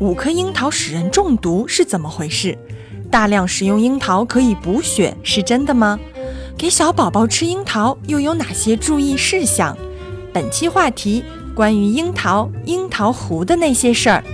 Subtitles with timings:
[0.00, 2.56] 五颗樱桃使人中毒是怎么回事？
[3.10, 6.00] 大量食用樱桃可以补血是真的吗？
[6.56, 9.76] 给小宝宝吃樱桃又有哪些注意事项？
[10.32, 11.22] 本期话题
[11.54, 14.24] 关于樱桃、樱桃核的那些事儿。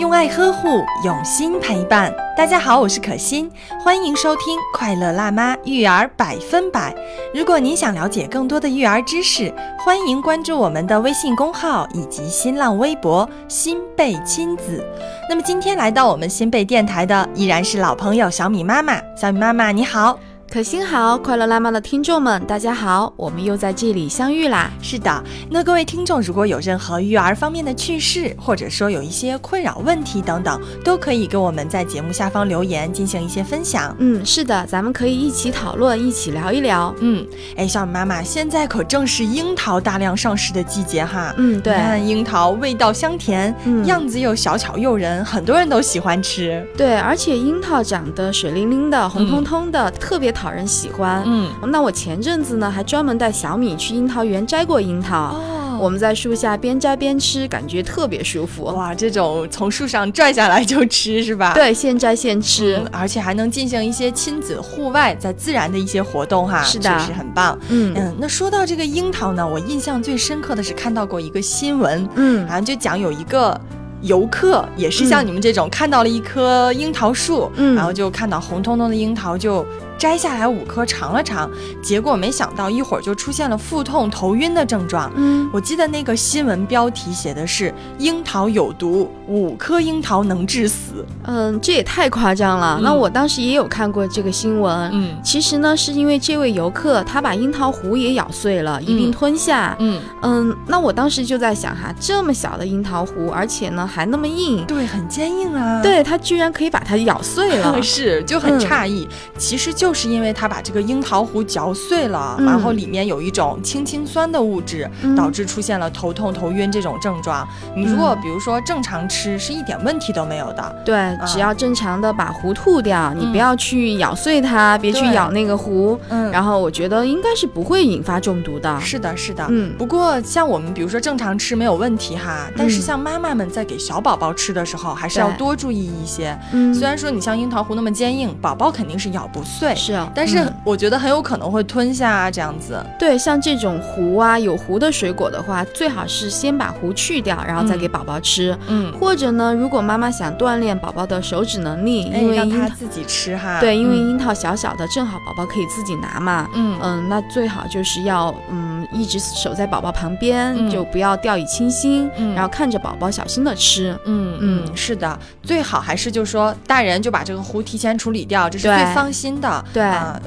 [0.00, 2.10] 用爱呵护，用心陪伴。
[2.34, 3.50] 大家好，我是可心，
[3.84, 6.90] 欢迎收听《快乐辣妈育儿百分百》。
[7.38, 14.82] 如果您想了解更多的育儿知识，欢迎关注我们的微信公号以及新浪微博“新贝亲子”。
[15.28, 18.98] 那么今天来到我们新贝电台的依然是老朋友小米妈妈。
[19.14, 20.18] 小米妈妈，你好。
[20.50, 24.68] 可心好，快乐辣妈的听众们，大家好，我们又在这里相遇啦。
[24.82, 33.94] 是的，那各位听众如果有任何育儿方面的趣事，或者说有一些困扰问题等等，都可以给我们在节目下方留言进行一些分享。
[34.00, 36.92] 嗯，是的，咱们可以一起讨论，一起聊一聊。
[36.98, 41.32] 嗯，哎，小米妈妈，现在可正是樱桃大量上市的季节哈。
[41.38, 43.54] 嗯，对，看樱桃味道香甜，
[43.86, 46.66] 样子又小巧诱人，很多人都喜欢吃。
[46.76, 51.22] 对，而且樱桃长得水灵灵的，红彤彤的，特别讨人喜欢。
[51.26, 55.34] 嗯，那我前阵子呢，还专门带小米去樱桃园摘过樱桃。
[55.34, 58.64] 哦，我们在树下边摘边吃，感觉特别舒服。
[58.64, 61.52] 哇，这种从树上拽下来就吃是吧？
[61.52, 66.62] 对，现摘现吃，而且还能进行一些亲子户外在自然的一些活动哈。
[66.62, 67.58] 是的，确实很棒。
[67.68, 73.60] 嗯嗯，那说到这个樱桃呢，我印象最深刻的是看到过一个新闻，嗯，然后就讲有一个。
[74.02, 79.62] 游客也是像你们这种看到了一棵樱桃树，嗯，然后就看到红彤彤的樱桃就。
[80.00, 81.50] 摘下来五颗尝了尝，
[81.82, 85.12] 结果没想到一会儿就出现了腹痛、头晕的症状。
[85.14, 91.04] 嗯，我记得那个新闻标题写的是“樱桃有毒，五颗樱桃能致死”。
[91.28, 92.80] 嗯，这也太夸张了。
[92.82, 94.90] 那我当时也有看过这个新闻。
[94.94, 99.76] 嗯，其实呢，是因为这位游客他把樱桃核也咬碎了，一并吞下。
[99.80, 105.82] 嗯嗯，那我当时就在想哈，这么小的樱桃核，而且呢还那么硬，对，很坚硬啊。
[105.82, 109.06] 对，他居然可以把它咬碎了， 是就很诧异。
[109.36, 109.89] 其实就。
[109.90, 117.44] 就是因为他把这个樱桃核嚼碎了，然后里面有一种氢氰酸的物质，导致出现了头痛、头晕这种症状。
[117.74, 120.82] 你如果比如说正常吃，是一点问题都没有的。
[120.84, 125.98] 对，只要正常的把核吐掉，你不要去咬碎它，别去咬那个核。
[126.08, 128.80] 嗯，然后我觉得应该是不会引发中毒的。
[128.80, 129.44] 是的，是的。
[129.48, 136.38] 嗯，不过像我们比如说正常吃没有问题哈，但是像妈妈们在给小宝宝吃的时候，还是要多注意一些。
[136.52, 139.74] 嗯，虽然说你像樱桃核那么坚硬，宝宝肯定是咬不碎。
[139.80, 142.84] 是啊，但是我觉得很有可能会吞下啊这样子。
[142.98, 148.56] 对，像这种核啊有核的水果的话，最好是先把核去掉，然后再给宝宝吃。
[148.68, 153.58] 嗯，或者呢，如果妈妈想锻炼宝宝的手指能力，因为让他自己吃哈。
[153.58, 156.46] 对，因为樱桃小小的，正好宝宝可以自己拿嘛。
[156.54, 163.98] 嗯嗯，那最好就是要嗯一直守在宝宝旁边，就不要掉以轻心，然后看着宝宝小心的吃。
[164.04, 169.64] 嗯嗯，是的，最好还是就是说大人就把这个壶提前处理掉，这是最放心的。
[169.72, 169.82] 对。
[169.82, 170.18] 啊，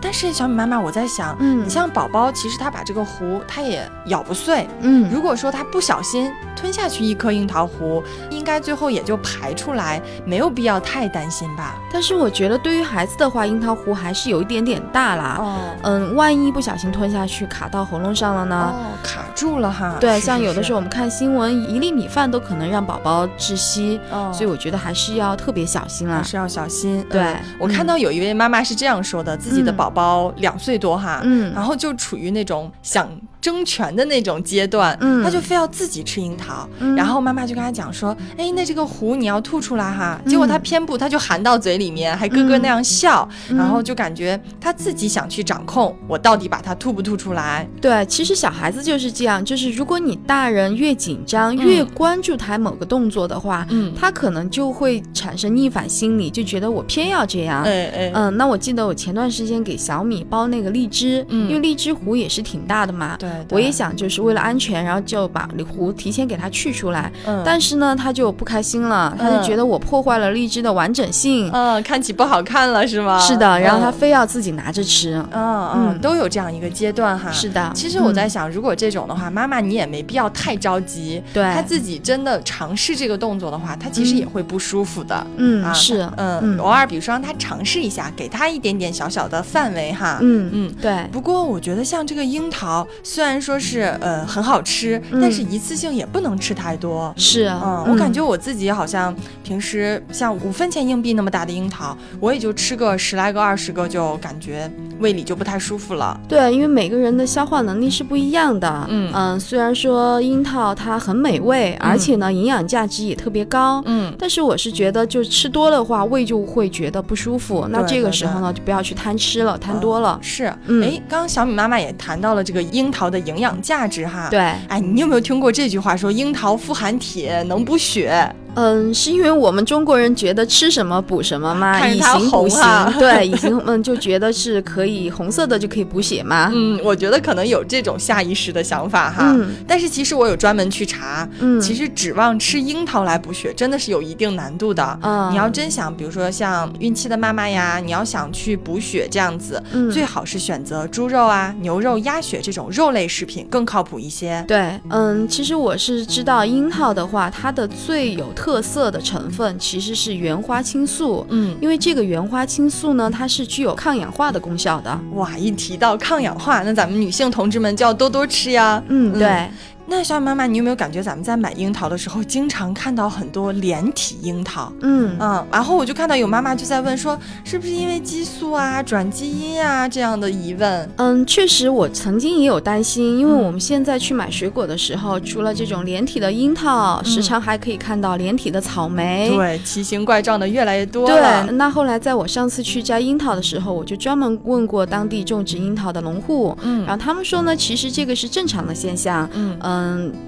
[0.00, 11.76] 但是小米妈妈，我在想，嗯，你像宝宝，其实他把这个壶他也咬不碎，嗯，如果说他不小心吞下去一颗樱桃核，应该最后也就排出来，没有必要太担心吧。
[11.92, 18.74] 但是我觉得对于孩子的话，樱桃核还是有一点点大啦，哦，嗯，万一不小心吞下去卡到喉咙上了呢？
[18.74, 19.96] 哦，卡住了哈。
[20.00, 27.06] 对，像有的时候我们看新闻，一粒米饭都可能让宝宝窒息，哦，所以我觉得还是要特别小心啊，还是要小心。
[27.08, 33.08] 对我看到有一位妈妈是这样说的，自己的宝宝两岁多哈，嗯，然后就处于那种想。
[33.44, 36.66] 争权的那种阶段，嗯，他就非要自己吃樱桃，
[36.96, 47.68] 然后妈妈就跟他讲说，哎，那这个核你要吐出来哈，结果他偏不，他就含到嘴里面，还咯咯那样笑，然后就感觉他自己想去掌控我到底把它吐不吐出来。
[47.82, 57.62] 对，其实小孩子就是这样，就是如果你大人越紧张，越关注他某个动作的话，嗯，他可能就会产生逆反心理，就觉得我偏要这样。
[57.64, 63.33] 哎哎，嗯，那我记得我前段时间给小米包那个荔枝，因为荔枝核也是挺大的嘛，对。
[63.50, 67.10] 我也想，就是为了安全，然后就把核提前给它去出来。
[67.26, 71.50] 嗯，但是呢，他就不开心了，他就觉得我破坏了荔枝的完整性。
[71.52, 73.18] 嗯，看起不好看了是吗？
[73.18, 75.14] 是的，然后他非要自己拿着吃。
[75.32, 77.30] 嗯嗯，都有这样一个阶段哈。
[77.30, 81.22] 是的，其实我在想，如果这种的话，妈妈你也没必要太着急。
[81.32, 85.26] 对，他自己真的尝试这个动作的话，他其实也会不舒服的。
[85.36, 90.18] 嗯，是，嗯，偶尔比如说让他尝试一下，给他一点点小小的范围哈。
[90.20, 91.06] 嗯嗯，对。
[91.12, 97.12] 不过我觉得像这个樱桃，虽然说是呃很好吃，但是一次性也不能吃太多。
[97.16, 106.18] 是，嗯，我感觉我自己好像平时像五分钱硬币那么大的樱桃，我也就吃个十来个、二十个，就感觉胃里就不太舒服了。
[106.28, 108.86] 对，因为每个人的消化能力是不一样的。
[108.88, 113.82] 嗯嗯，虽然说樱桃它很美味，而且呢营养价值也特别高。
[113.86, 117.66] 嗯，但是我是觉得就吃多的话，胃就会觉得不舒服。
[117.70, 120.18] 那这个时候呢，就不要去贪吃了，贪多了。
[120.22, 124.28] 是，哎，刚刚小米妈妈也谈到了这个樱桃的营养价值哈。
[124.30, 128.34] 对，哎，你有没有听过这句话说樱桃富含铁，能补血？
[128.56, 131.86] 嗯，是因为我们中国人觉得吃什么补什么吗？
[131.88, 132.60] 以形补形，
[132.98, 136.50] 对，以形嗯就觉得是可以红色的就可以补血吗？
[136.54, 139.32] 嗯，我觉得可能有这种下意识的想法哈。
[139.36, 139.54] 嗯。
[139.66, 144.98] 但是其实我有专门去查，嗯，其实指望吃樱桃来补血真的是有一定难度的。
[145.02, 145.30] 嗯。
[145.32, 154.44] 你要真想，比如说像孕期的妈妈呀，你要想去补血这样子，嗯，最好是选择猪肉啊、牛肉、鸭血这种肉类食品更靠谱一些。
[154.46, 165.00] 对，嗯，其实我是知道樱桃的话，它的最有特色的成分其实是原花青素，嗯，因为这个原花青素呢，它是具有抗氧化的功效的。
[165.14, 168.82] 哇，一提到抗氧化，那咱们女性同志们就要多多吃呀。
[168.88, 169.48] 嗯，对。
[169.86, 174.72] 那小雨妈妈，你有没有感觉咱们在买樱桃的时候，经常看到很多连体樱桃？
[174.80, 180.90] 嗯嗯，然后我就看到有妈妈就在问说，是不是因为激素啊、转基因啊这样的疑问？
[180.96, 191.44] 嗯，确实，我曾经也有担心，因为我们现在去买水果的时候，除了这种连体的樱桃，时常还可以看到连体的草莓，对，奇形怪状的越来越多了。
[191.44, 199.44] 对，那后来在我上次去摘樱桃的时候，我就专门问过当地种植樱桃的农户，嗯，然后他们说呢，其实这个是正常的现象，嗯。
[199.44, 199.73] 嗯，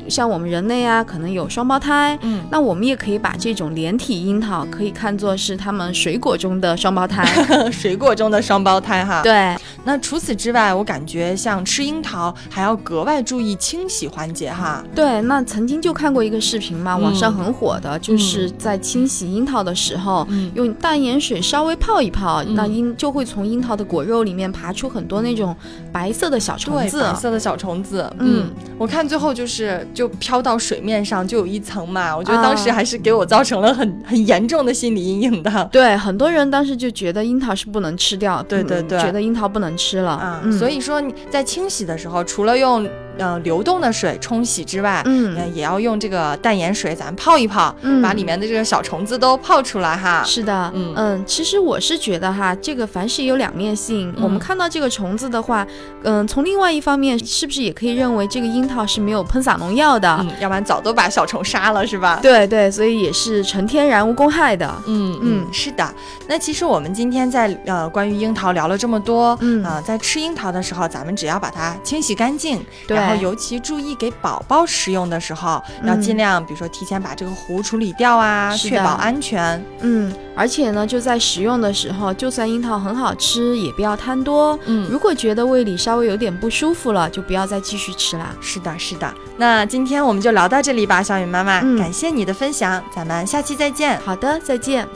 [0.08, 7.24] 像我们人类啊，可能有双胞胎，嗯，那我们也可以把这种连体樱桃可以看作是他们水果中的双胞胎，
[7.72, 9.22] 水果中的双胞胎哈。
[9.22, 14.84] 对，那除此之外，我感觉像吃樱桃还要格外注意清洗环节哈。
[14.94, 25.54] 对，那曾经就看过一个视频嘛，网上很火的，就是在清洗樱桃的时候，用淡盐水稍微泡一泡，那樱就会从樱桃的果肉里面爬出很多那种
[25.92, 28.12] 白色的小虫子，白色的小虫子。
[28.18, 29.36] 嗯，我看最后。
[29.36, 35.68] 就是就飘到水面上就有一层嘛，我觉得当时还是给我造成了很很严重的心理阴影的。
[35.70, 40.42] 对，很多人当时就觉得樱桃是不能吃掉，对对对，觉得樱桃不能吃了啊。
[40.58, 42.88] 所以说你在清洗的时候，除了用。
[43.18, 50.22] 呃，流动的水冲洗之外，嗯，也要用这个淡盐水，咱泡一泡，嗯，把里面的这个小虫子都泡出来哈。
[50.22, 54.14] 是的，嗯嗯，其实我是觉得哈，这个凡事有两面性。
[54.20, 55.66] 我们看到这个虫子的话，
[56.02, 60.26] 嗯，从另外一方面，是不是也可以认为这个樱桃是没有喷洒农药的？
[60.38, 62.18] 要不然早都把小虫杀了，是吧？
[62.20, 64.70] 对对，所以也是纯天然无公害的。
[64.86, 65.90] 嗯嗯，是的。
[66.28, 72.96] 那其实我们今天在呃关于樱桃聊了这么多，嗯啊，在吃樱桃的时候，咱们只要把它清洗干净，对。
[72.96, 79.62] 然后尤其注意给宝宝食用的时候，要尽量，比如说提前把这个核处理掉啊，确保安全。
[79.80, 84.58] 嗯，而且呢，就在食用的时候，就算樱桃很好吃，也不要贪多。
[84.66, 88.34] 嗯，如果觉得胃里稍微有点不舒服了，就不要再继续吃了。
[88.40, 89.12] 是的，是的。
[89.36, 94.00] 那今天我们就聊到这里吧，小雨妈妈，感谢你的分享，咱们下期再见。
[94.00, 94.86] 好的，再见。